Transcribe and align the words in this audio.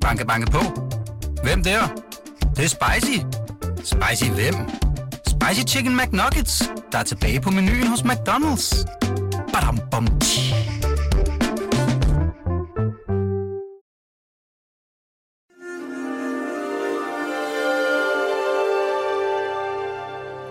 Banke, 0.00 0.26
banke 0.26 0.50
på. 0.50 0.58
Hvem 1.42 1.62
der? 1.62 1.80
Det, 2.40 2.56
det 2.56 2.64
er 2.64 2.68
spicy. 2.68 3.18
Spicy 3.84 4.30
hvem? 4.30 4.54
Spicy 5.26 5.74
Chicken 5.74 5.96
McNuggets, 5.96 6.70
der 6.92 6.98
er 6.98 7.02
tilbage 7.02 7.40
på 7.40 7.50
menuen 7.50 7.86
hos 7.86 8.00
McDonald's. 8.00 8.84
Badum, 9.52 9.78
bom, 9.90 10.06
tji. 10.20 10.54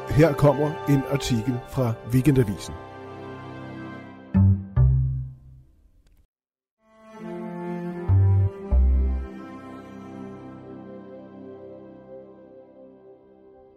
Her 0.09 0.33
kommer 0.33 0.71
en 0.89 1.01
artikel 1.11 1.59
fra 1.69 1.93
Weekendavisen. 2.11 2.73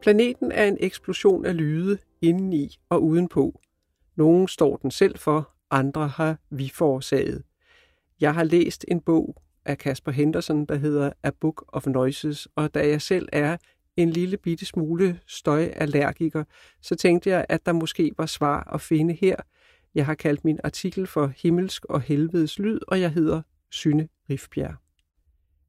Planeten 0.03 0.53
er 0.53 0.65
en 0.65 0.77
eksplosion 0.81 1.47
af 1.47 1.57
lyde 1.57 1.99
indeni 2.23 2.79
og 2.89 3.05
udenpå. 3.05 3.61
Nogen 4.17 4.49
står 4.49 4.77
den 4.77 4.91
selv 4.91 5.19
for, 5.19 5.51
andre 5.71 6.09
har 6.09 6.39
vi 6.51 6.71
forårsaget. 6.75 7.43
Jeg 8.21 8.35
har 8.35 8.45
læst 8.45 8.85
en 8.89 9.01
bog 9.01 9.43
af 9.65 9.79
Kasper 9.79 10.13
Henderson, 10.13 10.67
der 10.67 10.75
hedder 10.75 11.13
A 11.23 11.31
Book 11.41 11.65
of 11.69 11.87
Noises, 11.87 12.49
og 12.57 12.75
da 12.75 12.89
jeg 12.89 13.03
selv 13.03 13.29
er 13.33 13.57
en 13.97 14.11
lille 14.11 14.37
bitte 14.37 14.67
smule 14.67 15.21
støjallergiker, 15.27 16.45
så 16.81 16.95
tænkte 16.95 17.31
jeg, 17.31 17.47
at 17.49 17.67
der 17.67 17.73
måske 17.73 18.13
var 18.19 18.27
svar 18.27 18.75
at 18.75 18.81
finde 18.81 19.15
her. 19.15 19.37
Jeg 19.95 20.07
har 20.07 20.15
kaldt 20.15 20.45
min 20.45 20.59
artikel 20.65 21.07
for 21.07 21.33
Himmelsk 21.37 21.85
og 21.85 22.01
Helvedes 22.01 22.59
Lyd, 22.59 22.81
og 22.89 23.01
jeg 23.01 23.11
hedder 23.13 23.43
Synne 23.71 24.09
Rifbjerg. 24.31 24.75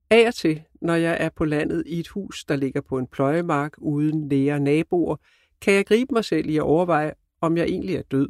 Af 0.10 0.28
og 0.28 0.36
til, 0.36 0.64
når 0.84 0.96
jeg 0.96 1.18
er 1.20 1.30
på 1.30 1.46
landet 1.46 1.84
i 1.86 2.00
et 2.00 2.08
hus, 2.08 2.46
der 2.46 2.56
ligger 2.56 2.82
på 2.82 2.98
en 2.98 3.08
pløjemark 3.08 3.74
uden 3.78 4.28
nære 4.28 4.60
naboer, 4.60 5.16
kan 5.62 5.74
jeg 5.74 5.86
gribe 5.86 6.14
mig 6.14 6.26
selv 6.26 6.50
i 6.50 6.58
at 6.58 6.64
overveje, 6.64 7.14
om 7.42 7.58
jeg 7.58 7.66
egentlig 7.66 7.96
er 7.96 8.02
død, 8.02 8.30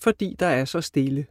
fordi 0.00 0.36
der 0.38 0.46
er 0.46 0.64
så 0.64 0.80
stille. 0.80 1.26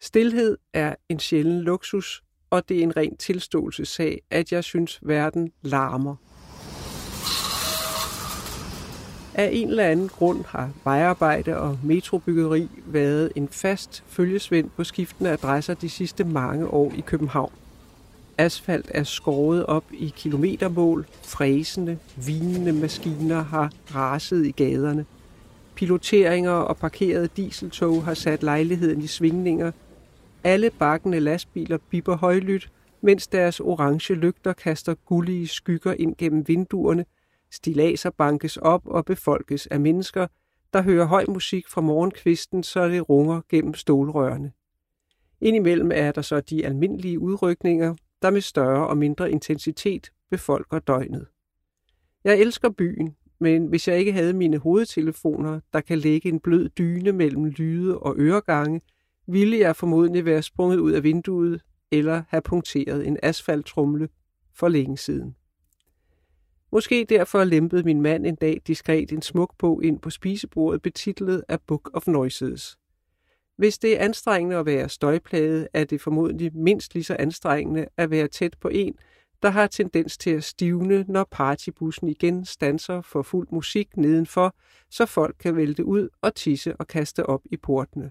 Stilhed 0.00 0.58
er 0.72 0.94
en 1.08 1.18
sjælden 1.18 1.60
luksus, 1.60 2.22
og 2.50 2.68
det 2.68 2.78
er 2.78 2.82
en 2.82 2.96
ren 2.96 3.16
tilståelsessag, 3.16 4.20
at 4.30 4.52
jeg 4.52 4.64
synes, 4.64 4.98
verden 5.02 5.52
larmer. 5.62 6.16
Af 9.34 9.50
en 9.52 9.68
eller 9.68 9.84
anden 9.84 10.08
grund 10.08 10.44
har 10.44 10.70
vejarbejde 10.84 11.56
og 11.56 11.78
metrobyggeri 11.84 12.68
været 12.86 13.32
en 13.36 13.48
fast 13.48 14.04
følgesvend 14.06 14.70
på 14.70 14.84
skiftende 14.84 15.30
adresser 15.30 15.74
de 15.74 15.90
sidste 15.90 16.24
mange 16.24 16.68
år 16.68 16.92
i 16.96 17.00
København. 17.00 17.52
Asfalt 18.40 18.90
er 18.94 19.02
skåret 19.02 19.66
op 19.66 19.84
i 19.92 20.12
kilometermål, 20.16 21.06
fræsende, 21.22 21.98
vinende 22.26 22.72
maskiner 22.72 23.42
har 23.42 23.72
raset 23.94 24.46
i 24.46 24.50
gaderne. 24.50 25.06
Piloteringer 25.74 26.50
og 26.50 26.76
parkerede 26.76 27.28
dieseltog 27.36 28.04
har 28.04 28.14
sat 28.14 28.42
lejligheden 28.42 29.02
i 29.02 29.06
svingninger. 29.06 29.72
Alle 30.44 30.70
bakkende 30.70 31.20
lastbiler 31.20 31.78
bipper 31.90 32.16
højlydt, 32.16 32.70
mens 33.00 33.26
deres 33.26 33.60
orange 33.60 34.14
lygter 34.14 34.52
kaster 34.52 34.94
gullige 34.94 35.48
skygger 35.48 35.92
ind 35.92 36.16
gennem 36.16 36.48
vinduerne. 36.48 37.04
Stilaser 37.50 38.10
bankes 38.10 38.56
op 38.56 38.82
og 38.84 39.04
befolkes 39.04 39.66
af 39.66 39.80
mennesker, 39.80 40.26
der 40.72 40.82
hører 40.82 41.04
høj 41.04 41.24
musik 41.28 41.68
fra 41.68 41.80
morgenkvisten, 41.80 42.62
så 42.62 42.88
det 42.88 43.08
runger 43.08 43.40
gennem 43.48 43.74
stålrørene. 43.74 44.52
Indimellem 45.40 45.90
er 45.94 46.12
der 46.12 46.22
så 46.22 46.40
de 46.40 46.66
almindelige 46.66 47.18
udrykninger, 47.18 47.94
der 48.22 48.30
med 48.30 48.40
større 48.40 48.86
og 48.86 48.98
mindre 48.98 49.30
intensitet 49.30 50.12
befolker 50.30 50.78
døgnet. 50.78 51.26
Jeg 52.24 52.40
elsker 52.40 52.70
byen, 52.70 53.16
men 53.38 53.66
hvis 53.66 53.88
jeg 53.88 53.98
ikke 53.98 54.12
havde 54.12 54.32
mine 54.32 54.58
hovedtelefoner, 54.58 55.60
der 55.72 55.80
kan 55.80 55.98
lægge 55.98 56.28
en 56.28 56.40
blød 56.40 56.68
dyne 56.68 57.12
mellem 57.12 57.44
lyde 57.44 57.98
og 57.98 58.14
øregange, 58.18 58.80
ville 59.26 59.58
jeg 59.58 59.76
formodentlig 59.76 60.24
være 60.24 60.42
sprunget 60.42 60.78
ud 60.78 60.92
af 60.92 61.02
vinduet 61.02 61.60
eller 61.90 62.22
have 62.28 62.42
punkteret 62.42 63.06
en 63.06 63.18
asfalttrumle 63.22 64.08
for 64.54 64.68
længe 64.68 64.98
siden. 64.98 65.36
Måske 66.72 67.06
derfor 67.08 67.44
lempede 67.44 67.82
min 67.82 68.00
mand 68.00 68.26
en 68.26 68.34
dag 68.34 68.60
diskret 68.66 69.12
en 69.12 69.22
smuk 69.22 69.54
bog 69.58 69.84
ind 69.84 70.00
på 70.00 70.10
spisebordet 70.10 70.82
betitlet 70.82 71.44
A 71.48 71.56
Book 71.66 71.90
of 71.94 72.06
Noises. 72.06 72.78
Hvis 73.60 73.78
det 73.78 74.00
er 74.00 74.04
anstrengende 74.04 74.56
at 74.56 74.66
være 74.66 74.88
støjplaget, 74.88 75.68
er 75.72 75.84
det 75.84 76.00
formodentlig 76.00 76.56
mindst 76.56 76.94
lige 76.94 77.04
så 77.04 77.16
anstrengende 77.18 77.86
at 77.96 78.10
være 78.10 78.28
tæt 78.28 78.56
på 78.60 78.68
en, 78.68 78.94
der 79.42 79.50
har 79.50 79.66
tendens 79.66 80.18
til 80.18 80.30
at 80.30 80.44
stivne, 80.44 81.04
når 81.08 81.28
partybussen 81.30 82.08
igen 82.08 82.44
stanser 82.44 83.02
for 83.02 83.22
fuld 83.22 83.48
musik 83.50 83.96
nedenfor, 83.96 84.54
så 84.90 85.06
folk 85.06 85.36
kan 85.38 85.56
vælte 85.56 85.84
ud 85.84 86.08
og 86.22 86.34
tisse 86.34 86.76
og 86.76 86.86
kaste 86.86 87.26
op 87.26 87.40
i 87.44 87.56
portene. 87.56 88.10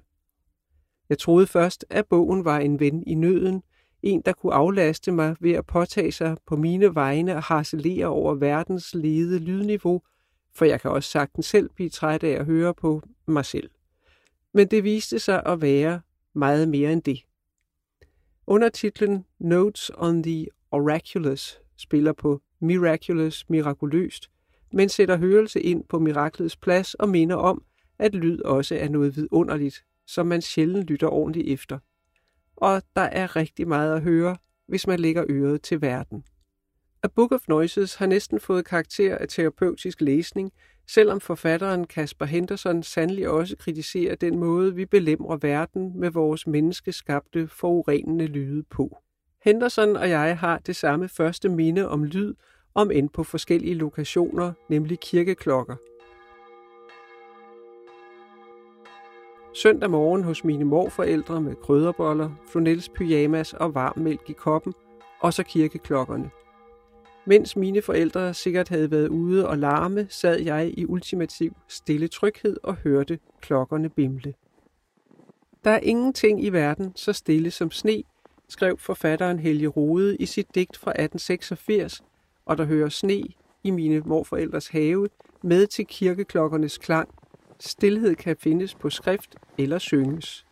Jeg 1.10 1.18
troede 1.18 1.48
først, 1.48 1.86
at 1.90 2.06
bogen 2.06 2.46
var 2.46 2.60
en 2.60 2.80
ven 2.80 3.04
i 3.08 3.14
nøden, 3.14 3.64
en, 4.04 4.22
der 4.26 4.34
kunne 4.34 4.54
aflaste 4.54 5.12
mig 5.12 5.36
ved 5.40 5.52
at 5.52 5.66
påtage 5.66 6.12
sig 6.12 6.38
på 6.48 6.56
mine 6.56 6.96
vegne 6.96 7.36
og 7.36 7.44
harcelere 7.44 8.06
over 8.06 8.34
verdens 8.34 8.94
lede 8.94 9.40
lydniveau, 9.40 10.02
for 10.54 10.66
jeg 10.66 10.82
kan 10.82 10.92
også 10.92 11.10
sagtens 11.10 11.46
selv 11.46 11.70
blive 11.76 11.90
træt 11.90 12.24
af 12.24 12.40
at 12.40 12.46
høre 12.46 12.74
på 12.74 13.02
mig 13.28 13.46
selv. 13.46 13.70
Men 14.54 14.68
det 14.68 14.84
viste 14.84 15.20
sig 15.20 15.44
at 15.46 15.62
være 15.62 16.02
meget 16.34 16.70
mere 16.70 16.94
end 16.94 17.02
det. 17.02 17.26
Under 18.48 18.70
titlen 18.70 19.26
Notes 19.40 19.92
on 19.98 20.24
the 20.24 20.48
Oraculous 20.72 21.60
spiller 21.78 22.14
på 22.14 22.42
Miraculous 22.60 23.50
mirakuløst, 23.50 24.30
men 24.72 24.90
sætter 24.90 25.18
hørelse 25.18 25.62
ind 25.62 25.84
på 25.84 26.00
miraklets 26.00 26.56
plads 26.56 26.94
og 26.94 27.10
minder 27.10 27.36
om, 27.36 27.64
at 28.00 28.16
lyd 28.16 28.42
også 28.42 28.76
er 28.76 28.90
noget 28.90 29.16
vidunderligt, 29.16 29.86
som 30.08 30.28
man 30.28 30.42
sjældent 30.42 30.88
lytter 30.88 31.08
ordentligt 31.08 31.48
efter. 31.48 31.80
Og 32.56 32.82
der 32.96 33.02
er 33.02 33.36
rigtig 33.36 33.68
meget 33.68 33.96
at 33.96 34.02
høre, 34.02 34.38
hvis 34.68 34.88
man 34.88 35.00
lægger 35.00 35.26
øret 35.30 35.62
til 35.62 35.82
verden. 35.82 36.24
A 37.04 37.08
Book 37.08 37.32
of 37.32 37.48
Noises 37.48 37.96
har 37.96 38.06
næsten 38.06 38.40
fået 38.40 38.66
karakter 38.66 39.18
af 39.18 39.28
terapeutisk 39.28 40.02
læsning, 40.02 40.52
selvom 40.94 41.20
forfatteren 41.20 41.88
Kasper 41.88 42.26
Henderson 42.26 42.84
sandelig 42.84 43.30
også 43.30 43.58
kritiserer 43.58 44.16
den 44.16 44.40
måde, 44.40 44.76
vi 44.76 44.86
belemrer 44.86 45.38
verden 45.38 46.00
med 46.00 46.12
vores 46.12 46.48
menneskeskabte 46.48 47.48
forurenende 47.48 48.26
lyde 48.26 48.64
på. 48.64 48.98
Henderson 49.44 49.96
og 49.96 50.10
jeg 50.10 50.38
har 50.38 50.58
det 50.58 50.76
samme 50.76 51.10
første 51.10 51.50
minde 51.50 51.90
om 51.90 52.04
lyd, 52.04 52.34
om 52.76 52.92
end 52.92 53.10
på 53.10 53.24
forskellige 53.24 53.76
lokationer, 53.76 54.54
nemlig 54.70 55.00
kirkeklokker. 55.00 55.76
Søndag 59.54 59.90
morgen 59.90 60.24
hos 60.24 60.44
mine 60.44 60.66
morforældre 60.66 61.42
med 61.42 61.56
krydderboller, 61.56 62.30
flanelspyjamas 62.52 63.54
og 63.54 63.76
varm 63.76 64.00
mælk 64.00 64.30
i 64.30 64.34
koppen, 64.34 64.74
og 65.20 65.34
så 65.34 65.44
kirkeklokkerne. 65.44 66.30
Mens 67.30 67.56
mine 67.56 67.82
forældre 67.82 68.34
sikkert 68.34 68.70
havde 68.70 68.92
været 68.92 69.08
ude 69.08 69.48
og 69.48 69.58
larme, 69.58 70.08
sad 70.10 70.40
jeg 70.40 70.74
i 70.78 70.86
ultimativ 70.86 71.56
stille 71.68 72.08
tryghed 72.08 72.58
og 72.64 72.76
hørte 72.76 73.20
klokkerne 73.42 73.90
bimle. 73.90 74.34
Der 75.64 75.72
er 75.72 75.80
ingenting 75.80 76.44
i 76.44 76.50
verden 76.50 76.92
så 76.96 77.14
stille 77.14 77.52
som 77.52 77.72
sne, 77.72 78.04
skrev 78.48 78.78
forfatteren 78.78 79.40
Helge 79.40 79.68
Rode 79.68 80.18
i 80.18 80.26
sit 80.26 80.56
digt 80.56 80.78
fra 80.78 80.92
1886, 80.92 82.02
og 82.46 82.58
der 82.58 82.66
hører 82.66 82.90
sne 82.90 83.24
i 83.64 83.72
mine 83.72 84.00
morforældres 84.00 84.68
have 84.68 85.08
med 85.44 85.68
til 85.68 85.86
kirkeklokkernes 85.86 86.78
klang. 86.78 87.10
Stilhed 87.60 88.16
kan 88.16 88.36
findes 88.40 88.76
på 88.76 88.90
skrift 88.90 89.36
eller 89.58 89.78
synges. 89.78 90.46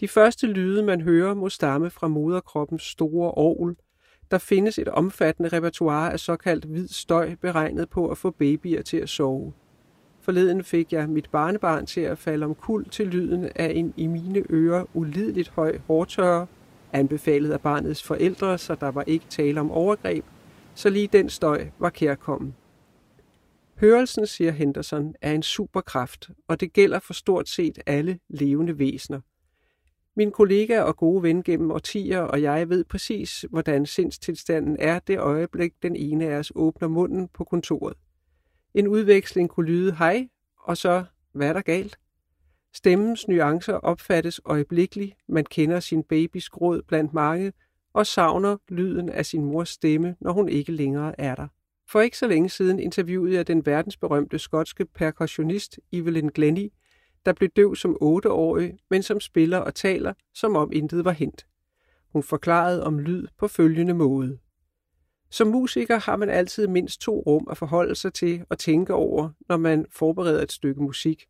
De 0.00 0.08
første 0.08 0.46
lyde, 0.46 0.82
man 0.82 1.00
hører, 1.00 1.34
må 1.34 1.48
stamme 1.48 1.90
fra 1.90 2.08
moderkroppens 2.08 2.82
store 2.82 3.30
orgel, 3.30 3.76
der 4.30 4.38
findes 4.38 4.78
et 4.78 4.88
omfattende 4.88 5.48
repertoire 5.48 6.12
af 6.12 6.20
såkaldt 6.20 6.64
hvid 6.64 6.88
støj 6.88 7.34
beregnet 7.34 7.88
på 7.88 8.08
at 8.08 8.18
få 8.18 8.30
babyer 8.30 8.82
til 8.82 8.96
at 8.96 9.08
sove. 9.08 9.52
Forleden 10.20 10.64
fik 10.64 10.92
jeg 10.92 11.08
mit 11.08 11.30
barnebarn 11.30 11.86
til 11.86 12.00
at 12.00 12.18
falde 12.18 12.46
om 12.46 12.54
kul 12.54 12.88
til 12.88 13.06
lyden 13.06 13.48
af 13.54 13.72
en 13.74 13.94
i 13.96 14.06
mine 14.06 14.42
ører 14.50 14.84
ulideligt 14.94 15.48
høj 15.48 15.78
hårtørre, 15.86 16.46
anbefalet 16.92 17.50
af 17.52 17.60
barnets 17.60 18.02
forældre, 18.02 18.58
så 18.58 18.74
der 18.74 18.88
var 18.88 19.02
ikke 19.06 19.26
tale 19.28 19.60
om 19.60 19.70
overgreb, 19.70 20.24
så 20.74 20.90
lige 20.90 21.08
den 21.12 21.30
støj 21.30 21.66
var 21.78 21.90
kærkommen. 21.90 22.54
Hørelsen, 23.80 24.26
siger 24.26 24.52
Henderson, 24.52 25.14
er 25.22 25.32
en 25.32 25.42
superkraft, 25.42 26.30
og 26.48 26.60
det 26.60 26.72
gælder 26.72 26.98
for 26.98 27.14
stort 27.14 27.48
set 27.48 27.78
alle 27.86 28.18
levende 28.28 28.78
væsener– 28.78 29.20
min 30.16 30.30
kollega 30.30 30.80
og 30.80 30.96
gode 30.96 31.22
ven 31.22 31.42
gennem 31.42 31.70
årtier 31.70 32.20
og 32.20 32.42
jeg 32.42 32.68
ved 32.68 32.84
præcis, 32.84 33.44
hvordan 33.50 33.86
sindstilstanden 33.86 34.76
er 34.78 34.98
det 34.98 35.18
øjeblik, 35.18 35.72
den 35.82 35.96
ene 35.96 36.26
af 36.26 36.38
os 36.38 36.52
åbner 36.54 36.88
munden 36.88 37.28
på 37.28 37.44
kontoret. 37.44 37.96
En 38.74 38.88
udveksling 38.88 39.50
kunne 39.50 39.66
lyde 39.66 39.94
hej, 39.94 40.28
og 40.58 40.76
så, 40.76 41.04
hvad 41.32 41.48
er 41.48 41.52
der 41.52 41.60
galt? 41.60 41.98
Stemmens 42.74 43.28
nuancer 43.28 43.74
opfattes 43.74 44.40
øjeblikkeligt, 44.44 45.16
man 45.28 45.44
kender 45.44 45.80
sin 45.80 46.02
babys 46.02 46.48
gråd 46.48 46.82
blandt 46.82 47.14
mange, 47.14 47.52
og 47.94 48.06
savner 48.06 48.56
lyden 48.68 49.08
af 49.08 49.26
sin 49.26 49.44
mors 49.44 49.68
stemme, 49.68 50.16
når 50.20 50.32
hun 50.32 50.48
ikke 50.48 50.72
længere 50.72 51.20
er 51.20 51.34
der. 51.34 51.48
For 51.88 52.00
ikke 52.00 52.18
så 52.18 52.26
længe 52.26 52.48
siden 52.48 52.78
interviewede 52.78 53.34
jeg 53.34 53.46
den 53.46 53.66
verdensberømte 53.66 54.38
skotske 54.38 54.84
percussionist 54.84 55.78
Evelyn 55.92 56.28
Glennie, 56.28 56.70
der 57.26 57.32
blev 57.32 57.48
døv 57.48 57.76
som 57.76 57.96
otteårig, 58.00 58.78
men 58.90 59.02
som 59.02 59.20
spiller 59.20 59.58
og 59.58 59.74
taler, 59.74 60.12
som 60.34 60.56
om 60.56 60.72
intet 60.72 61.04
var 61.04 61.12
hent. 61.12 61.46
Hun 62.12 62.22
forklarede 62.22 62.84
om 62.84 62.98
lyd 62.98 63.26
på 63.38 63.48
følgende 63.48 63.94
måde. 63.94 64.38
Som 65.30 65.48
musiker 65.48 65.98
har 65.98 66.16
man 66.16 66.30
altid 66.30 66.66
mindst 66.66 67.00
to 67.00 67.20
rum 67.26 67.46
at 67.50 67.58
forholde 67.58 67.94
sig 67.94 68.12
til 68.12 68.44
og 68.48 68.58
tænke 68.58 68.94
over, 68.94 69.30
når 69.48 69.56
man 69.56 69.86
forbereder 69.90 70.42
et 70.42 70.52
stykke 70.52 70.82
musik, 70.82 71.26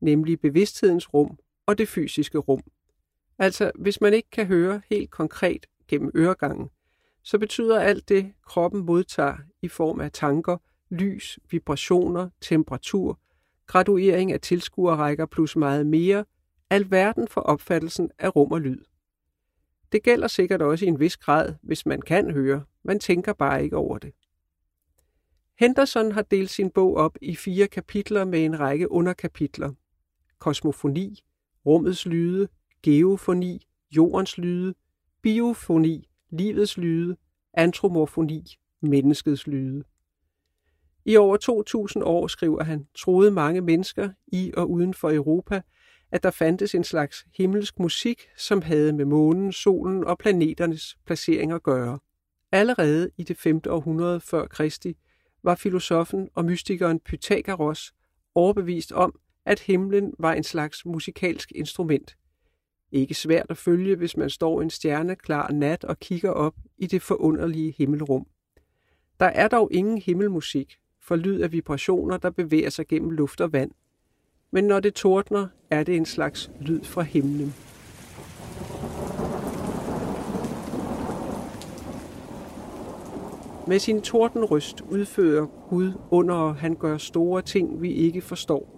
nemlig 0.00 0.40
bevidsthedens 0.40 1.14
rum 1.14 1.38
og 1.66 1.78
det 1.78 1.88
fysiske 1.88 2.38
rum. 2.38 2.62
Altså, 3.38 3.70
hvis 3.74 4.00
man 4.00 4.14
ikke 4.14 4.30
kan 4.30 4.46
høre 4.46 4.82
helt 4.90 5.10
konkret 5.10 5.66
gennem 5.88 6.10
øregangen, 6.16 6.68
så 7.22 7.38
betyder 7.38 7.80
alt 7.80 8.08
det, 8.08 8.32
kroppen 8.46 8.86
modtager 8.86 9.36
i 9.62 9.68
form 9.68 10.00
af 10.00 10.12
tanker, 10.12 10.56
lys, 10.90 11.38
vibrationer, 11.50 12.30
temperatur, 12.40 13.18
graduering 13.70 14.32
af 14.32 14.40
tilskuerrækker 14.40 15.26
plus 15.26 15.56
meget 15.56 15.86
mere, 15.86 16.24
alverden 16.70 17.28
for 17.28 17.40
opfattelsen 17.40 18.10
af 18.18 18.36
rum 18.36 18.52
og 18.52 18.60
lyd. 18.60 18.84
Det 19.92 20.02
gælder 20.02 20.28
sikkert 20.28 20.62
også 20.62 20.84
i 20.84 20.88
en 20.88 21.00
vis 21.00 21.16
grad, 21.16 21.54
hvis 21.62 21.86
man 21.86 22.02
kan 22.02 22.30
høre, 22.30 22.64
man 22.82 23.00
tænker 23.00 23.32
bare 23.32 23.64
ikke 23.64 23.76
over 23.76 23.98
det. 23.98 24.12
Henderson 25.58 26.12
har 26.12 26.22
delt 26.22 26.50
sin 26.50 26.70
bog 26.70 26.96
op 26.96 27.16
i 27.22 27.36
fire 27.36 27.68
kapitler 27.68 28.24
med 28.24 28.44
en 28.44 28.60
række 28.60 28.90
underkapitler. 28.90 29.72
Kosmofoni, 30.38 31.20
rummets 31.66 32.06
lyde, 32.06 32.48
geofoni, 32.82 33.66
jordens 33.96 34.38
lyde, 34.38 34.74
biofoni, 35.22 36.08
livets 36.30 36.78
lyde, 36.78 37.16
antromorfoni, 37.54 38.56
menneskets 38.80 39.46
lyde. 39.46 39.84
I 41.10 41.16
over 41.16 41.36
2000 41.36 42.04
år, 42.04 42.26
skriver 42.26 42.64
han, 42.64 42.86
troede 42.98 43.30
mange 43.30 43.60
mennesker 43.60 44.10
i 44.26 44.52
og 44.56 44.70
uden 44.70 44.94
for 44.94 45.12
Europa, 45.12 45.62
at 46.12 46.22
der 46.22 46.30
fandtes 46.30 46.74
en 46.74 46.84
slags 46.84 47.26
himmelsk 47.36 47.78
musik, 47.78 48.28
som 48.36 48.62
havde 48.62 48.92
med 48.92 49.04
månen, 49.04 49.52
solen 49.52 50.04
og 50.04 50.18
planeternes 50.18 50.96
placering 51.06 51.52
at 51.52 51.62
gøre. 51.62 51.98
Allerede 52.52 53.10
i 53.16 53.22
det 53.22 53.38
5. 53.38 53.60
århundrede 53.68 54.20
før 54.20 54.46
Kristi 54.46 54.96
var 55.42 55.54
filosofen 55.54 56.28
og 56.34 56.44
mystikeren 56.44 57.00
Pythagoras 57.00 57.92
overbevist 58.34 58.92
om, 58.92 59.14
at 59.46 59.60
himlen 59.60 60.12
var 60.18 60.32
en 60.32 60.44
slags 60.44 60.86
musikalsk 60.86 61.52
instrument. 61.54 62.16
Ikke 62.92 63.14
svært 63.14 63.46
at 63.48 63.56
følge, 63.56 63.96
hvis 63.96 64.16
man 64.16 64.30
står 64.30 64.62
en 64.62 64.70
stjerneklar 64.70 65.52
nat 65.52 65.84
og 65.84 66.00
kigger 66.00 66.30
op 66.30 66.54
i 66.78 66.86
det 66.86 67.02
forunderlige 67.02 67.74
himmelrum. 67.78 68.26
Der 69.20 69.26
er 69.26 69.48
dog 69.48 69.68
ingen 69.72 69.98
himmelmusik, 69.98 70.79
for 71.02 71.16
lyd 71.16 71.40
af 71.40 71.52
vibrationer, 71.52 72.16
der 72.16 72.30
bevæger 72.30 72.70
sig 72.70 72.86
gennem 72.86 73.10
luft 73.10 73.40
og 73.40 73.52
vand. 73.52 73.70
Men 74.50 74.64
når 74.64 74.80
det 74.80 74.94
tordner, 74.94 75.46
er 75.70 75.82
det 75.82 75.96
en 75.96 76.06
slags 76.06 76.50
lyd 76.60 76.84
fra 76.84 77.02
himlen. 77.02 77.54
Med 83.66 83.78
sin 83.78 84.00
tordenryst 84.02 84.80
udfører 84.80 85.46
Gud 85.68 85.92
under, 86.10 86.34
og 86.34 86.56
han 86.56 86.74
gør 86.74 86.96
store 86.96 87.42
ting, 87.42 87.82
vi 87.82 87.92
ikke 87.92 88.20
forstår. 88.20 88.76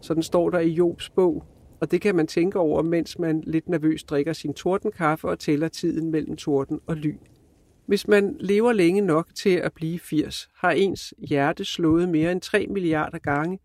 Sådan 0.00 0.22
står 0.22 0.50
der 0.50 0.58
i 0.58 0.68
Jobs 0.68 1.10
bog, 1.10 1.44
og 1.80 1.90
det 1.90 2.00
kan 2.00 2.14
man 2.14 2.26
tænke 2.26 2.58
over, 2.58 2.82
mens 2.82 3.18
man 3.18 3.42
lidt 3.46 3.68
nervøst 3.68 4.10
drikker 4.10 4.32
sin 4.32 4.54
tordenkaffe 4.54 5.28
og 5.28 5.38
tæller 5.38 5.68
tiden 5.68 6.10
mellem 6.10 6.36
torden 6.36 6.80
og 6.86 6.96
lyn. 6.96 7.18
Hvis 7.86 8.08
man 8.08 8.36
lever 8.40 8.72
længe 8.72 9.00
nok 9.00 9.28
til 9.34 9.50
at 9.50 9.72
blive 9.72 9.98
80, 9.98 10.48
har 10.54 10.70
ens 10.70 11.14
hjerte 11.18 11.64
slået 11.64 12.08
mere 12.08 12.32
end 12.32 12.40
3 12.40 12.66
milliarder 12.70 13.18
gange, 13.18 13.58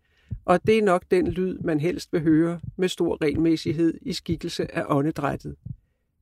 og 0.44 0.66
det 0.66 0.78
er 0.78 0.82
nok 0.82 1.04
den 1.10 1.28
lyd, 1.28 1.58
man 1.58 1.80
helst 1.80 2.12
vil 2.12 2.22
høre 2.22 2.60
med 2.76 2.88
stor 2.88 3.18
regelmæssighed 3.22 3.94
i 4.02 4.12
skikkelse 4.12 4.74
af 4.74 4.84
åndedrættet. 4.88 5.56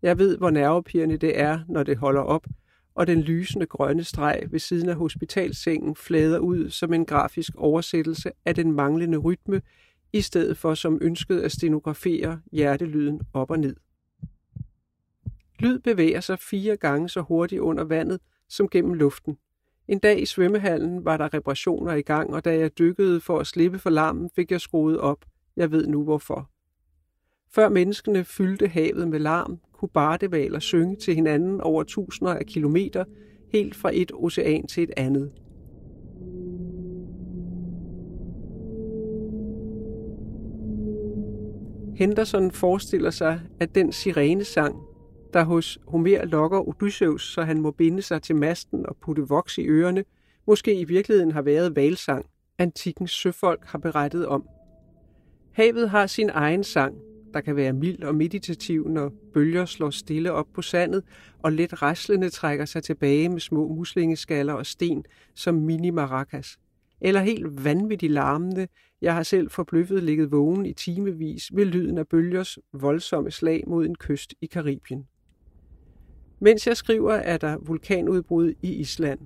Jeg 0.02 0.18
ved, 0.18 0.38
hvor 0.38 0.50
nervepirrende 0.50 1.16
det 1.16 1.40
er, 1.40 1.60
når 1.68 1.82
det 1.82 1.96
holder 1.96 2.20
op, 2.20 2.46
og 2.94 3.06
den 3.06 3.20
lysende 3.20 3.66
grønne 3.66 4.04
streg 4.04 4.42
ved 4.50 4.58
siden 4.58 4.88
af 4.88 4.96
hospitalsengen 4.96 5.96
flader 5.96 6.38
ud 6.38 6.70
som 6.70 6.92
en 6.92 7.06
grafisk 7.06 7.52
oversættelse 7.56 8.30
af 8.44 8.54
den 8.54 8.72
manglende 8.72 9.18
rytme, 9.18 9.62
i 10.12 10.20
stedet 10.20 10.56
for 10.56 10.74
som 10.74 10.98
ønsket 11.00 11.40
at 11.40 11.52
stenografere 11.52 12.40
hjertelyden 12.52 13.20
op 13.32 13.50
og 13.50 13.58
ned. 13.58 13.76
Lyd 15.58 15.78
bevæger 15.78 16.20
sig 16.20 16.38
fire 16.38 16.76
gange 16.76 17.08
så 17.08 17.20
hurtigt 17.20 17.60
under 17.60 17.84
vandet 17.84 18.20
som 18.48 18.68
gennem 18.68 18.94
luften. 18.94 19.38
En 19.88 19.98
dag 19.98 20.22
i 20.22 20.26
svømmehallen 20.26 21.04
var 21.04 21.16
der 21.16 21.34
reparationer 21.34 21.94
i 21.94 22.02
gang, 22.02 22.34
og 22.34 22.44
da 22.44 22.58
jeg 22.58 22.78
dykkede 22.78 23.20
for 23.20 23.38
at 23.38 23.46
slippe 23.46 23.78
for 23.78 23.90
larmen, 23.90 24.30
fik 24.36 24.50
jeg 24.50 24.60
skruet 24.60 25.00
op. 25.00 25.24
Jeg 25.56 25.70
ved 25.70 25.86
nu 25.86 26.04
hvorfor. 26.04 26.50
Før 27.50 27.68
menneskene 27.68 28.24
fyldte 28.24 28.68
havet 28.68 29.08
med 29.08 29.18
larm, 29.18 29.58
kunne 29.72 29.88
bardevaler 29.88 30.58
synge 30.58 30.96
til 30.96 31.14
hinanden 31.14 31.60
over 31.60 31.82
tusinder 31.82 32.34
af 32.34 32.46
kilometer, 32.46 33.04
helt 33.52 33.74
fra 33.74 33.90
et 33.94 34.12
ocean 34.14 34.66
til 34.66 34.82
et 34.82 34.90
andet. 34.96 35.32
Henderson 41.96 42.50
forestiller 42.50 43.10
sig, 43.10 43.40
at 43.60 43.74
den 43.74 43.92
sirenesang, 43.92 44.87
der 45.32 45.44
hos 45.44 45.78
Homer 45.86 46.24
lokker 46.24 46.68
Odysseus, 46.68 47.32
så 47.32 47.42
han 47.42 47.60
må 47.60 47.70
binde 47.70 48.02
sig 48.02 48.22
til 48.22 48.36
masten 48.36 48.86
og 48.86 48.96
putte 48.96 49.22
voks 49.22 49.58
i 49.58 49.66
ørerne, 49.66 50.04
måske 50.46 50.80
i 50.80 50.84
virkeligheden 50.84 51.32
har 51.32 51.42
været 51.42 51.76
valsang, 51.76 52.26
antikkens 52.58 53.10
søfolk 53.10 53.64
har 53.64 53.78
berettet 53.78 54.26
om. 54.26 54.48
Havet 55.52 55.90
har 55.90 56.06
sin 56.06 56.30
egen 56.32 56.64
sang, 56.64 56.94
der 57.34 57.40
kan 57.40 57.56
være 57.56 57.72
mild 57.72 58.02
og 58.02 58.14
meditativ, 58.14 58.88
når 58.88 59.12
bølger 59.34 59.64
slår 59.64 59.90
stille 59.90 60.32
op 60.32 60.46
på 60.54 60.62
sandet, 60.62 61.02
og 61.38 61.52
let 61.52 61.82
raslende 61.82 62.30
trækker 62.30 62.64
sig 62.64 62.82
tilbage 62.82 63.28
med 63.28 63.40
små 63.40 63.68
muslingeskaller 63.68 64.52
og 64.52 64.66
sten 64.66 65.04
som 65.34 65.54
mini-maracas. 65.54 66.56
Eller 67.00 67.20
helt 67.20 67.64
vanvittigt 67.64 68.12
larmende, 68.12 68.68
jeg 69.00 69.14
har 69.14 69.22
selv 69.22 69.50
forbløffet 69.50 70.02
ligget 70.02 70.32
vågen 70.32 70.66
i 70.66 70.72
timevis 70.72 71.50
ved 71.52 71.64
lyden 71.64 71.98
af 71.98 72.08
bølgers 72.08 72.58
voldsomme 72.72 73.30
slag 73.30 73.64
mod 73.66 73.86
en 73.86 73.94
kyst 73.94 74.34
i 74.40 74.46
Karibien. 74.46 75.06
Mens 76.40 76.66
jeg 76.66 76.76
skriver, 76.76 77.12
er 77.12 77.36
der 77.36 77.56
vulkanudbrud 77.56 78.54
i 78.62 78.72
Island. 78.72 79.18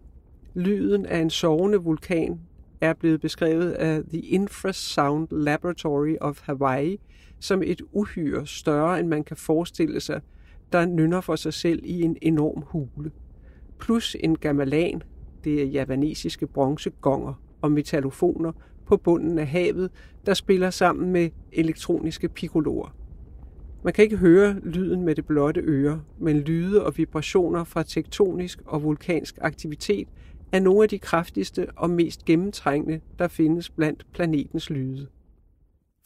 Lyden 0.55 1.07
af 1.07 1.19
en 1.19 1.31
sovende 1.31 1.79
vulkan 1.79 2.41
er 2.81 2.93
blevet 2.93 3.21
beskrevet 3.21 3.73
af 3.73 4.03
The 4.05 4.21
Infrasound 4.21 5.29
Laboratory 5.31 6.17
of 6.21 6.41
Hawaii 6.43 6.99
som 7.41 7.63
et 7.63 7.83
uhyre 7.93 8.47
større, 8.47 9.01
end 9.01 9.09
man 9.09 9.25
kan 9.25 9.37
forestille 9.37 10.01
sig, 10.01 10.21
der 10.73 10.87
nynner 10.87 11.21
for 11.21 11.37
sig 11.37 11.53
selv 11.53 11.81
i 11.85 12.03
en 12.03 12.17
enorm 12.23 12.63
hule. 12.67 13.11
Plus 13.79 14.17
en 14.21 14.39
gamelan, 14.39 15.03
det 15.45 15.63
er 15.63 15.67
javanesiske 15.67 16.47
bronzegonger 16.47 17.35
og 17.63 17.73
metallofoner 17.73 18.53
på 18.87 18.97
bunden 18.97 19.39
af 19.39 19.47
havet, 19.47 19.91
der 20.27 20.35
spiller 20.35 20.71
sammen 20.71 21.13
med 21.13 21.31
elektroniske 21.53 22.29
piccoloer. 22.29 22.97
Man 23.85 23.93
kan 23.93 24.05
ikke 24.05 24.17
høre 24.17 24.61
lyden 24.65 25.03
med 25.03 25.15
det 25.15 25.27
blotte 25.27 25.61
øre, 25.61 26.03
men 26.19 26.41
lyde 26.41 26.87
og 26.87 26.99
vibrationer 26.99 27.65
fra 27.65 27.83
tektonisk 27.83 28.59
og 28.67 28.83
vulkansk 28.83 29.39
aktivitet 29.41 30.09
er 30.53 30.61
nogle 30.61 30.83
af 30.83 30.89
de 30.89 30.99
kraftigste 30.99 31.67
og 31.77 31.91
mest 31.91 32.25
gennemtrængende, 32.25 33.01
der 33.19 33.29
findes 33.29 33.71
blandt 33.71 34.07
planetens 34.13 34.71
lyde. 34.71 35.07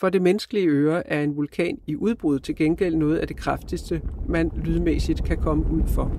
For 0.00 0.11
det 0.11 0.23
menneskelige 0.23 0.68
øre 0.68 1.06
er 1.06 1.23
en 1.23 1.37
vulkan 1.37 1.78
i 1.87 1.97
udbrud 1.97 2.38
til 2.38 2.56
gengæld 2.56 2.97
noget 2.97 3.18
af 3.18 3.26
det 3.26 3.37
kraftigste, 3.37 4.02
man 4.28 4.50
lydmæssigt 4.64 5.25
kan 5.25 5.37
komme 5.37 5.66
ud 5.73 5.83
for. 5.87 6.12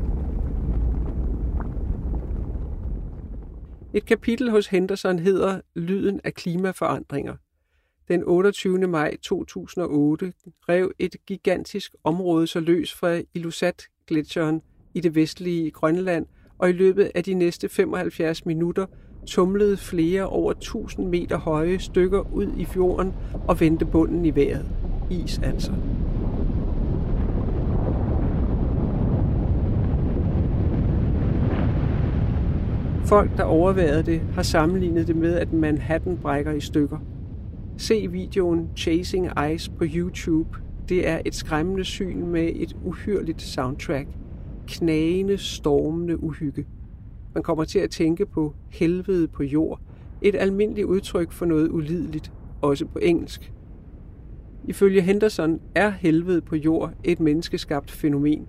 Et 3.94 4.06
kapitel 4.06 4.52
hos 4.52 4.68
Henderson 4.68 5.20
hedder 5.20 5.62
Lyden 5.76 6.22
af 6.24 6.34
klimaforandringer. 6.34 7.36
Den 8.10 8.24
28. 8.26 8.88
maj 8.88 9.18
2008 9.22 10.34
rev 10.70 10.92
et 11.00 11.16
gigantisk 11.26 11.96
område 12.04 12.48
så 12.48 12.60
løs 12.60 12.94
fra 12.94 13.22
Ilulissat-gletsjeren 13.34 14.62
i 14.94 15.00
det 15.00 15.16
vestlige 15.16 15.72
Grønland, 15.72 16.26
og 16.58 16.70
i 16.70 16.74
løbet 16.74 17.12
af 17.16 17.24
de 17.24 17.34
næste 17.34 17.70
75 17.70 18.46
minutter 18.46 18.86
tumlede 19.26 19.78
flere 19.78 20.28
over 20.28 20.52
1000 20.52 21.08
meter 21.08 21.38
høje 21.38 21.80
stykker 21.80 22.34
ud 22.34 22.48
i 22.58 22.66
fjorden 22.66 23.14
og 23.48 23.60
vendte 23.60 23.86
bunden 23.86 24.26
i 24.26 24.36
vejret. 24.36 24.66
Is 25.12 25.40
altså. 25.44 25.72
Folk, 33.06 33.38
der 33.38 33.44
overvejede 33.44 34.04
det, 34.04 34.22
har 34.22 34.44
sammenlignet 34.44 35.08
det 35.08 35.16
med, 35.16 35.36
at 35.36 35.54
Manhattan 35.54 36.18
brækker 36.18 36.52
i 36.52 36.62
stykker. 36.62 36.98
Se 37.80 38.08
videoen 38.12 38.70
Chasing 38.76 39.30
Ice 39.54 39.72
på 39.72 39.84
YouTube. 39.88 40.58
Det 40.90 41.08
er 41.08 41.22
et 41.26 41.36
skræmmende 41.36 41.84
syn 41.84 42.26
med 42.28 42.52
et 42.56 42.76
uhyrligt 42.86 43.42
soundtrack. 43.42 44.08
knagende, 44.68 45.38
stormende 45.38 46.24
uhygge. 46.24 46.66
Man 47.34 47.44
kommer 47.44 47.64
til 47.64 47.80
at 47.80 47.90
tænke 47.90 48.26
på 48.26 48.54
helvede 48.70 49.28
på 49.28 49.44
jord, 49.44 49.82
et 50.22 50.36
almindeligt 50.36 50.88
udtryk 50.88 51.32
for 51.32 51.46
noget 51.46 51.70
ulideligt, 51.70 52.32
også 52.62 52.86
på 52.86 53.00
engelsk. 53.00 53.54
Ifølge 54.68 55.02
Henderson 55.02 55.60
er 55.76 55.90
helvede 55.90 56.42
på 56.42 56.56
jord 56.56 56.94
et 57.04 57.20
menneskeskabt 57.20 57.92
fænomen. 57.92 58.48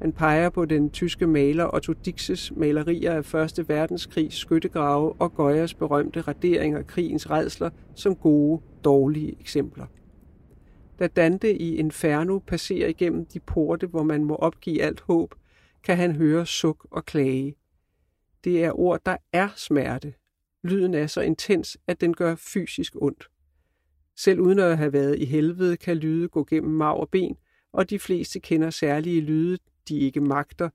Han 0.00 0.12
peger 0.12 0.50
på 0.50 0.64
den 0.64 0.90
tyske 0.90 1.26
maler 1.26 1.74
Otto 1.74 1.92
Dixes 1.92 2.52
malerier 2.56 3.12
af 3.12 3.24
Første 3.24 3.68
Verdenskrigs 3.68 4.36
skyttegrave 4.36 5.12
og 5.12 5.34
Goyas 5.34 5.74
berømte 5.74 6.20
radering 6.20 6.74
af 6.74 6.86
krigens 6.86 7.30
redsler 7.30 7.70
som 7.94 8.16
gode, 8.16 8.62
dårlige 8.84 9.36
eksempler. 9.40 9.86
Da 10.98 11.06
Dante 11.06 11.58
i 11.58 11.76
Inferno 11.76 12.38
passerer 12.38 12.88
igennem 12.88 13.26
de 13.26 13.40
porte, 13.40 13.86
hvor 13.86 14.02
man 14.02 14.24
må 14.24 14.34
opgive 14.36 14.82
alt 14.82 15.00
håb, 15.00 15.34
kan 15.82 15.96
han 15.96 16.16
høre 16.16 16.46
suk 16.46 16.86
og 16.90 17.04
klage. 17.04 17.54
Det 18.44 18.64
er 18.64 18.78
ord, 18.78 19.00
der 19.06 19.16
er 19.32 19.48
smerte. 19.56 20.14
Lyden 20.64 20.94
er 20.94 21.06
så 21.06 21.20
intens, 21.20 21.78
at 21.86 22.00
den 22.00 22.14
gør 22.14 22.34
fysisk 22.34 22.92
ondt. 22.96 23.28
Selv 24.16 24.40
uden 24.40 24.58
at 24.58 24.78
have 24.78 24.92
været 24.92 25.18
i 25.18 25.24
helvede, 25.24 25.76
kan 25.76 25.96
lyde 25.96 26.28
gå 26.28 26.44
gennem 26.44 26.72
mag 26.72 26.94
og 26.94 27.08
ben, 27.08 27.36
og 27.72 27.90
de 27.90 27.98
fleste 27.98 28.40
kender 28.40 28.70
særlige 28.70 29.20
lyde, 29.20 29.58
de 29.88 29.98
ikke 29.98 30.20
magter, 30.20 30.70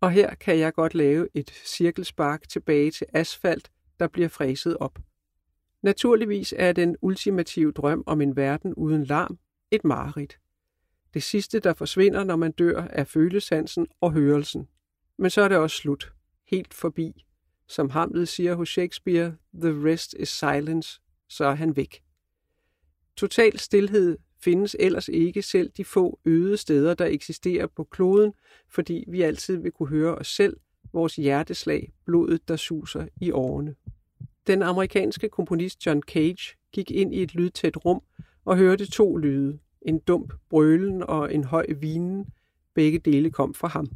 og 0.00 0.10
her 0.10 0.34
kan 0.34 0.58
jeg 0.58 0.74
godt 0.74 0.94
lave 0.94 1.28
et 1.34 1.50
cirkelspark 1.50 2.48
tilbage 2.48 2.90
til 2.90 3.06
asfalt, 3.12 3.70
der 4.00 4.08
bliver 4.08 4.28
fræset 4.28 4.76
op. 4.76 4.98
Naturligvis 5.82 6.54
er 6.56 6.72
den 6.72 6.96
ultimative 7.02 7.72
drøm 7.72 8.02
om 8.06 8.20
en 8.20 8.36
verden 8.36 8.74
uden 8.74 9.04
larm 9.04 9.38
et 9.70 9.84
mareridt. 9.84 10.38
Det 11.14 11.22
sidste, 11.22 11.60
der 11.60 11.72
forsvinder, 11.72 12.24
når 12.24 12.36
man 12.36 12.52
dør, 12.52 12.82
er 12.82 13.04
følesansen 13.04 13.86
og 14.00 14.12
hørelsen. 14.12 14.68
Men 15.18 15.30
så 15.30 15.42
er 15.42 15.48
det 15.48 15.56
også 15.56 15.76
slut. 15.76 16.12
Helt 16.46 16.74
forbi. 16.74 17.24
Som 17.68 17.90
Hamlet 17.90 18.28
siger 18.28 18.54
hos 18.54 18.68
Shakespeare, 18.68 19.36
the 19.54 19.92
rest 19.92 20.14
is 20.18 20.28
silence, 20.28 21.00
så 21.28 21.44
er 21.44 21.54
han 21.54 21.76
væk. 21.76 22.02
Total 23.16 23.58
stillhed 23.58 24.18
findes 24.44 24.76
ellers 24.80 25.08
ikke 25.08 25.42
selv 25.42 25.70
de 25.76 25.84
få 25.84 26.18
øde 26.24 26.56
steder, 26.56 26.94
der 26.94 27.06
eksisterer 27.06 27.66
på 27.66 27.84
kloden, 27.84 28.32
fordi 28.68 29.04
vi 29.08 29.22
altid 29.22 29.56
vil 29.56 29.72
kunne 29.72 29.88
høre 29.88 30.14
os 30.14 30.28
selv, 30.28 30.56
vores 30.92 31.16
hjerteslag, 31.16 31.92
blodet, 32.06 32.48
der 32.48 32.56
suser 32.56 33.06
i 33.20 33.30
årene. 33.30 33.74
Den 34.46 34.62
amerikanske 34.62 35.28
komponist 35.28 35.86
John 35.86 36.02
Cage 36.02 36.56
gik 36.72 36.90
ind 36.90 37.14
i 37.14 37.22
et 37.22 37.34
lydtæt 37.34 37.84
rum 37.84 38.02
og 38.44 38.56
hørte 38.56 38.90
to 38.90 39.16
lyde, 39.16 39.58
en 39.82 39.98
dump 39.98 40.34
brølen 40.50 41.02
og 41.02 41.34
en 41.34 41.44
høj 41.44 41.66
vinen. 41.80 42.26
Begge 42.74 42.98
dele 42.98 43.30
kom 43.30 43.54
fra 43.54 43.68
ham. 43.68 43.86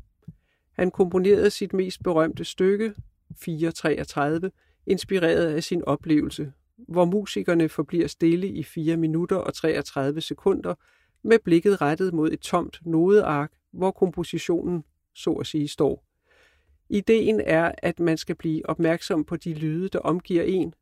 Han 0.72 0.90
komponerede 0.90 1.50
sit 1.50 1.72
mest 1.72 2.02
berømte 2.02 2.44
stykke, 2.44 2.94
433, 3.36 4.50
inspireret 4.86 5.46
af 5.46 5.64
sin 5.64 5.84
oplevelse, 5.84 6.52
hvor 6.88 7.04
musikerne 7.04 7.68
forbliver 7.68 8.06
stille 8.06 8.48
i 8.48 8.62
4 8.62 8.96
minutter 8.96 9.36
og 9.36 9.54
33 9.54 10.20
sekunder, 10.20 10.74
med 11.22 11.38
blikket 11.44 11.80
rettet 11.80 12.14
mod 12.14 12.32
et 12.32 12.40
tomt 12.40 12.78
nodeark, 12.86 13.52
hvor 13.72 13.90
kompositionen 13.90 14.84
så 15.14 15.32
at 15.32 15.46
sige 15.46 15.68
står. 15.68 16.04
Ideen 16.88 17.40
er, 17.40 17.72
at 17.78 18.00
man 18.00 18.16
skal 18.16 18.34
blive 18.34 18.68
opmærksom 18.68 19.24
på 19.24 19.36
de 19.36 19.54
lyde, 19.54 19.88
der 19.88 19.98
omgiver 19.98 20.42
en. 20.42 20.74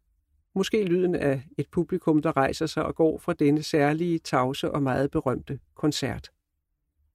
Måske 0.54 0.84
lyden 0.84 1.14
af 1.14 1.42
et 1.58 1.66
publikum, 1.70 2.22
der 2.22 2.36
rejser 2.36 2.66
sig 2.66 2.84
og 2.84 2.94
går 2.94 3.18
fra 3.18 3.32
denne 3.32 3.62
særlige, 3.62 4.18
tavse 4.18 4.70
og 4.70 4.82
meget 4.82 5.10
berømte 5.10 5.58
koncert. 5.74 6.30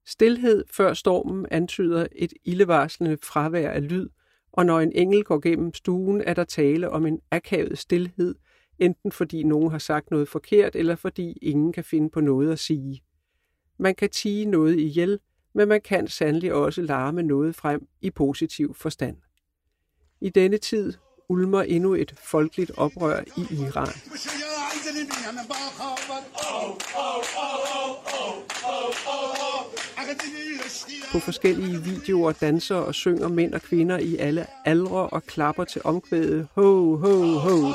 Stilhed 0.06 0.64
før 0.70 0.94
stormen 0.94 1.46
antyder 1.50 2.06
et 2.12 2.32
ildevarslende 2.44 3.18
fravær 3.22 3.70
af 3.70 3.88
lyd, 3.88 4.08
og 4.52 4.66
når 4.66 4.80
en 4.80 4.92
engel 4.92 5.24
går 5.24 5.38
gennem 5.40 5.74
stuen, 5.74 6.20
er 6.20 6.34
der 6.34 6.44
tale 6.44 6.90
om 6.90 7.06
en 7.06 7.20
akavet 7.30 7.78
stilhed 7.78 8.34
enten 8.78 9.12
fordi 9.12 9.42
nogen 9.42 9.70
har 9.70 9.78
sagt 9.78 10.10
noget 10.10 10.28
forkert, 10.28 10.76
eller 10.76 10.96
fordi 10.96 11.32
ingen 11.42 11.72
kan 11.72 11.84
finde 11.84 12.10
på 12.10 12.20
noget 12.20 12.52
at 12.52 12.58
sige. 12.58 13.02
Man 13.78 13.94
kan 13.94 14.10
tige 14.10 14.44
noget 14.46 14.78
ihjel, 14.78 15.18
men 15.54 15.68
man 15.68 15.80
kan 15.80 16.08
sandelig 16.08 16.52
også 16.52 16.82
larme 16.82 17.22
noget 17.22 17.54
frem 17.56 17.86
i 18.00 18.10
positiv 18.10 18.74
forstand. 18.74 19.16
I 20.20 20.28
denne 20.28 20.58
tid 20.58 20.92
ulmer 21.28 21.62
endnu 21.62 21.94
et 21.94 22.14
folkeligt 22.24 22.70
oprør 22.76 23.20
i 23.36 23.40
Iran. 23.40 23.88
På 31.12 31.18
forskellige 31.18 31.82
videoer 31.82 32.32
danser 32.32 32.76
og 32.76 32.94
synger 32.94 33.28
mænd 33.28 33.54
og 33.54 33.62
kvinder 33.62 33.98
i 33.98 34.16
alle 34.16 34.46
aldre 34.64 35.06
og 35.06 35.22
klapper 35.22 35.64
til 35.64 35.80
omkvædet 35.84 36.48
ho, 36.54 36.96
ho, 36.96 37.38
ho. 37.38 37.72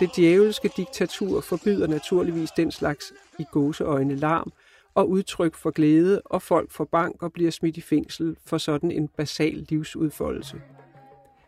Det 0.00 0.16
djævelske 0.16 0.70
diktatur 0.76 1.40
forbyder 1.40 1.86
naturligvis 1.86 2.50
den 2.50 2.70
slags 2.70 3.12
i 3.38 3.44
gåseøjne 3.52 4.16
larm 4.16 4.52
og 4.94 5.10
udtryk 5.10 5.54
for 5.54 5.70
glæde, 5.70 6.22
og 6.24 6.42
folk 6.42 6.70
får 6.70 6.84
bank 6.84 7.22
og 7.22 7.32
bliver 7.32 7.50
smidt 7.50 7.76
i 7.76 7.80
fængsel 7.80 8.36
for 8.46 8.58
sådan 8.58 8.90
en 8.90 9.08
basal 9.08 9.66
livsudfoldelse. 9.68 10.60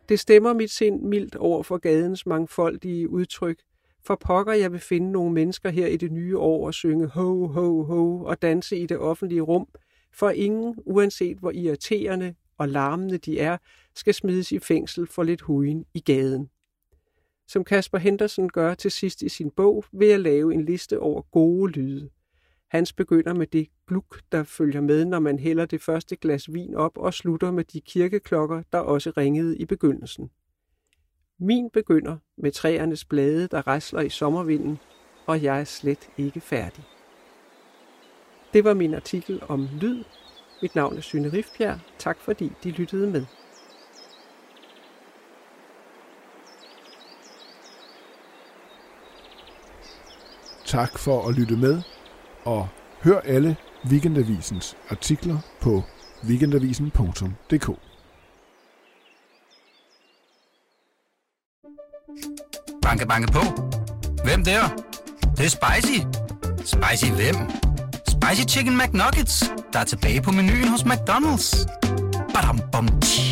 Det 0.08 0.20
stemmer 0.20 0.52
mit 0.52 0.70
sind 0.70 1.02
mildt 1.02 1.36
over 1.36 1.62
for 1.62 1.78
gadens 1.78 2.26
mangfoldige 2.26 3.08
udtryk, 3.08 3.58
for 4.04 4.14
pokker 4.14 4.52
jeg 4.52 4.72
vil 4.72 4.80
finde 4.80 5.12
nogle 5.12 5.32
mennesker 5.32 5.70
her 5.70 5.86
i 5.86 5.96
det 5.96 6.12
nye 6.12 6.38
år 6.38 6.66
og 6.66 6.74
synge 6.74 7.06
ho, 7.06 7.46
ho, 7.46 7.82
ho 7.82 8.24
og 8.24 8.42
danse 8.42 8.76
i 8.76 8.86
det 8.86 8.98
offentlige 8.98 9.40
rum, 9.40 9.68
for 10.12 10.30
ingen, 10.30 10.74
uanset 10.86 11.38
hvor 11.38 11.50
irriterende 11.50 12.34
og 12.58 12.68
larmende 12.68 13.18
de 13.18 13.40
er, 13.40 13.56
skal 13.94 14.14
smides 14.14 14.52
i 14.52 14.58
fængsel 14.58 15.06
for 15.06 15.22
lidt 15.22 15.40
huden 15.40 15.84
i 15.94 16.00
gaden. 16.00 16.50
Som 17.50 17.64
Kasper 17.64 17.98
Henderson 17.98 18.48
gør 18.48 18.74
til 18.74 18.90
sidst 18.90 19.22
i 19.22 19.28
sin 19.28 19.50
bog, 19.50 19.84
vil 19.92 20.08
jeg 20.08 20.20
lave 20.20 20.54
en 20.54 20.64
liste 20.64 21.00
over 21.00 21.22
gode 21.22 21.72
lyde. 21.72 22.10
Hans 22.68 22.92
begynder 22.92 23.34
med 23.34 23.46
det 23.46 23.68
gluk, 23.86 24.20
der 24.32 24.44
følger 24.44 24.80
med, 24.80 25.04
når 25.04 25.18
man 25.18 25.38
hælder 25.38 25.66
det 25.66 25.82
første 25.82 26.16
glas 26.16 26.52
vin 26.52 26.74
op, 26.74 26.98
og 26.98 27.14
slutter 27.14 27.50
med 27.50 27.64
de 27.64 27.80
kirkeklokker, 27.80 28.62
der 28.72 28.78
også 28.78 29.12
ringede 29.16 29.58
i 29.58 29.64
begyndelsen. 29.64 30.30
Min 31.38 31.70
begynder 31.70 32.16
med 32.36 32.52
træernes 32.52 33.04
blade, 33.04 33.48
der 33.48 33.66
rasler 33.66 34.00
i 34.00 34.08
sommervinden, 34.08 34.78
og 35.26 35.42
jeg 35.42 35.60
er 35.60 35.64
slet 35.64 36.10
ikke 36.18 36.40
færdig. 36.40 36.84
Det 38.52 38.64
var 38.64 38.74
min 38.74 38.94
artikel 38.94 39.42
om 39.48 39.68
lyd. 39.80 40.04
Mit 40.62 40.74
navn 40.74 40.96
er 40.96 41.00
Syne 41.00 41.32
Rifbjerg. 41.32 41.80
Tak 41.98 42.20
fordi 42.20 42.52
de 42.64 42.70
lyttede 42.70 43.10
med. 43.10 43.26
Tak 50.70 50.98
for 50.98 51.28
at 51.28 51.34
lytte 51.34 51.56
med, 51.56 51.82
og 52.44 52.68
hør 53.02 53.20
alle 53.20 53.56
Weekendavisens 53.86 54.76
artikler 54.90 55.38
på 55.60 55.82
weekendavisen.dk. 56.24 57.70
Banke, 62.82 63.06
banke 63.06 63.32
på. 63.32 63.40
Hvem 64.24 64.44
der? 64.44 64.68
Det, 65.20 65.38
det 65.38 65.44
er 65.44 65.48
spicy. 65.48 65.98
Spicy 66.58 67.10
hvem? 67.12 67.34
Spicy 68.08 68.54
Chicken 68.54 68.78
McNuggets, 68.78 69.44
der 69.72 69.78
er 69.78 69.84
tilbage 69.84 70.22
på 70.22 70.30
menuen 70.30 70.68
hos 70.68 70.82
McDonald's. 70.82 71.66
Badum, 72.34 72.60
bom, 72.72 73.00
tji. 73.00 73.29